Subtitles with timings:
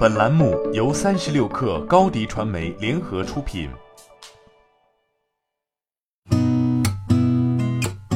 [0.00, 3.68] 本栏目由三十六氪高低传媒联合出品。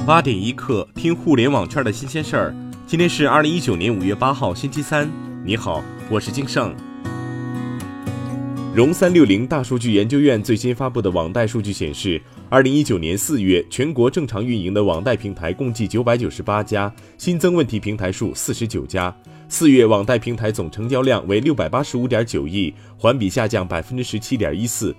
[0.07, 2.55] 八点一刻，听互联网圈的新鲜事儿。
[2.87, 5.07] 今天是二零一九年五月八号，星期三。
[5.45, 6.75] 你好，我是金盛。
[8.75, 19.15] 融三六零大数据研究院最新发布的网贷数据显示，二零一九年四月，全国正常运营的网贷平台共计九百九十八家，新增问题平台数四十九家。
[19.49, 24.93] 四月网贷平台总成交量为六百八十五点九亿，环比下降百分之十七点一四。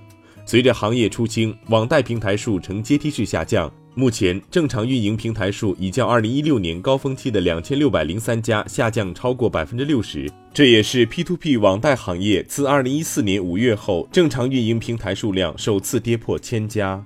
[0.45, 3.69] 随着行业出清，网贷平台数呈阶梯式下降。
[3.97, 17.01] 目前正常运营平台数已较二零一六年高峰期的两千六百零三家下降超过百分之六十，这也是 P2P 网贷行业自二零一四年五月后正常运营平台数量首次跌破千家。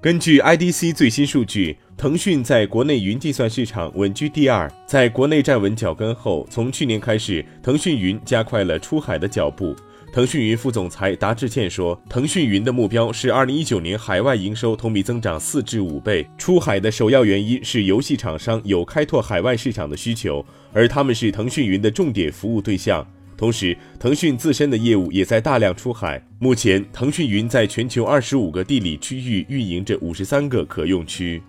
[0.00, 9.74] 根据 IDC 最新数据，腾讯在国内云计算市场稳居第二，在国内站稳脚跟后，从去年开始，腾讯云加快了出海的脚步。
[10.14, 16.24] 腾讯云副总裁达志倩说：“腾讯云的目标是二零一九年海外营收同比增长四至五倍。
[16.38, 23.04] 出海的首要原因是游戏厂商有开拓海外市场的需求，而他们是腾讯云的重点服务对象。”
[23.36, 26.24] 同时，腾讯自身的业务也在大量出海。
[26.38, 31.42] 目前，腾讯云在全球二十五个地理区域运营着五十三个可用区。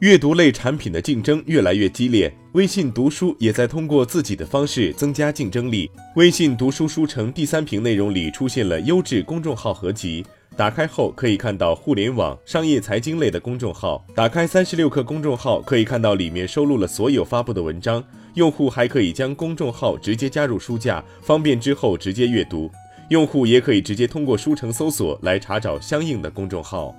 [0.00, 5.90] 阅读类产品的竞争越来越激烈，微信读书也在通过自己的方式增加竞争力。
[6.14, 10.24] 微信读书书城第三屏内容里出现了优质公众号合集。
[10.56, 14.02] 打开后可以看到互联网、商业、财经类的公众号。
[14.14, 18.02] 打开三十六氪公众号，可以看到里面收录了所有发布的文章。
[18.36, 22.70] 用户还可以将公众号直接加入书架，方便之后直接阅读。
[23.10, 26.96] 用户也可以直接通过书城搜索来查找相应的公众号。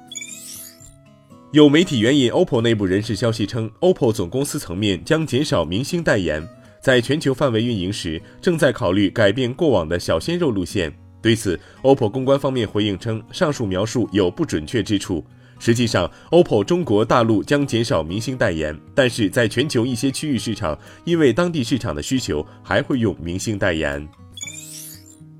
[1.53, 6.45] 有媒体援引 OPPO 内部人士消息称，OPPO 总公司层面将减少明星代言，
[6.81, 10.93] 在全球范围运营时，正在考虑改变过往的小鲜肉路线。
[11.21, 15.25] 对此，OPPO 公关方面回应称，上述描述有不准确之处。
[15.57, 24.05] 实际上，OPPO 中国大陆将减少明星代言，但是在全球一些区域市场，因为当地市场的需求，还会用明星代言。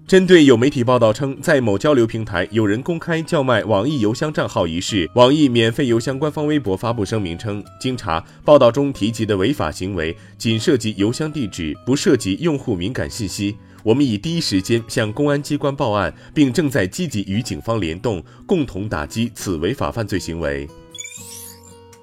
[0.07, 13.57] 针对有媒体报道称，在某交流平台有人公开叫卖网易邮箱账号一事，网易免费邮箱官方微博发布声明称，经查，报道中提及的违法行为仅涉及邮箱地址，不涉及用户敏感信息。
[13.83, 20.65] 我们已第一时间向公安机关报案，并正在积极与警方联动，共同打击此违法犯罪行为。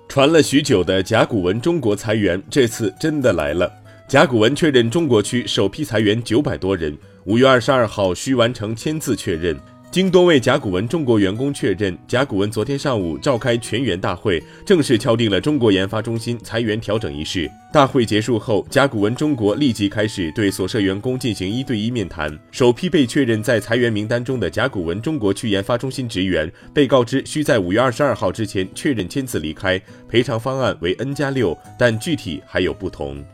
[0.07, 3.73] 传了许久的甲骨文中国裁员，这次真的来了。
[4.07, 6.95] 甲骨文确认中国区首批裁员九百多人，
[7.27, 9.59] 五月二十二号需完成签字确认。
[9.91, 17.51] 经多位甲骨文中国员工确认，甲骨文昨天上午召开全员大会，正式敲定了中国研发中心裁员调整一事。
[17.73, 22.37] 大会结束后，甲骨文中国立即开始对所涉员工进行一对一面谈。
[22.51, 33.25] 首批被确认在裁员名单中的甲骨文中国区研发中心职员被告知需在五月二十二号之前确认签字离开，赔偿方案为 N 加六，但具体还有不同。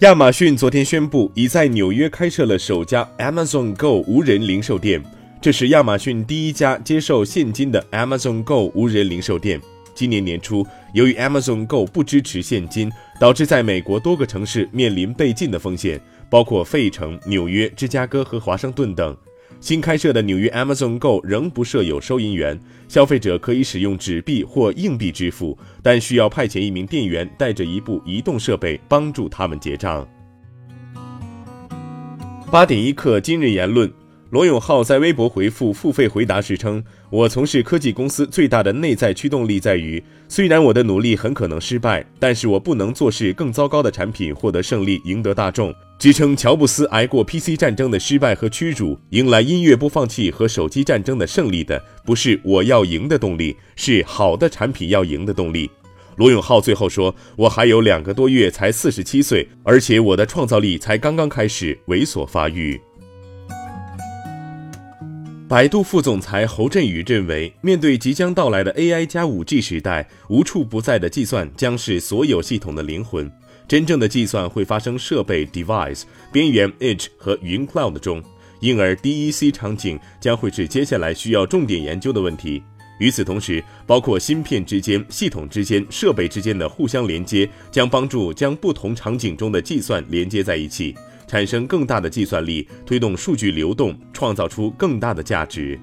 [0.00, 5.02] 亚马逊昨天宣布，已在纽约开设了首家 Amazon Go 无人零售店，
[5.42, 9.60] 这是亚马逊第一家接受现金的 Amazon Go 无人零售店。
[9.96, 10.64] 今年年初，
[10.94, 12.88] 由于 Amazon Go 不支持现金，
[13.18, 19.16] 导致在美国多个城市面临被禁的风险，包括费城、纽约、芝加哥和华盛顿等。
[19.60, 30.08] 新开设的纽约 Amazon Go 仍不设有收银员，消费者可以使用纸币或硬币支付，但需要派遣一名店员带着一部移动设备帮助他们结账。
[32.50, 33.92] 八点一刻，今日言论：
[34.30, 55.70] 罗永浩在微博回复付费回答时称：“我从事科技公司最大的内在驱动力在于，虽然我的努力很可能失败，但是我不能做事更糟糕的产品获得胜利，赢得大众。”支撑乔布斯挨过 PC 战争的失败和屈辱，迎来音乐播放器和手机战争的胜利的，不是我要赢的动力，是好的产品要赢的动力。
[56.16, 62.78] 罗永浩最后说：“我还有两个多月才四十七岁，而且我的创造力才刚刚开始猥琐发育。”
[65.48, 73.32] 百度副总裁侯振宇认为，面对即将到来的 AI 加 5G 时代，无处不在的计算将是所有系统的灵魂。
[73.66, 78.22] 真正的计算会发生设备 device 边缘 edge 和云 cloud 中，
[78.60, 82.62] 因而 DEC 场景将会是接下来需要重点研究的问题。
[82.98, 90.94] 与此同时，包括芯片之间、系统之间、设备之间的互相连接，将帮助将不同场景中的计算连接在一起，
[91.28, 95.78] 产生更大的计算力，推动数据流动，创造出更大的价值。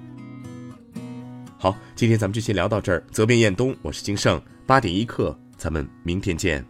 [1.55, 3.01] 好，今天咱们就先聊到这儿。
[3.11, 4.41] 责编：彦东，我是金盛。
[4.65, 6.65] 八点一刻，咱们明天见。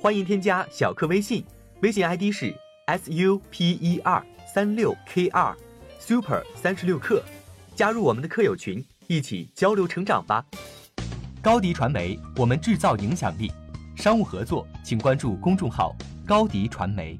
[0.00, 1.44] 欢迎添加小课微信，
[1.82, 2.54] 微信 ID 是
[2.86, 4.24] s u p e r
[4.54, 5.54] 三六 k 2
[5.98, 7.22] super 三十六课，
[7.76, 10.42] 加入我们的课友群，一起交流成长吧。
[11.42, 13.50] 高迪传媒，我们制造影响力。
[13.96, 15.96] 商务合作，请关注公众号
[16.26, 17.18] 高迪传媒。